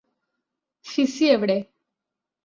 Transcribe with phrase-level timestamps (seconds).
[0.85, 1.57] ഫിസ്സി എവിടെ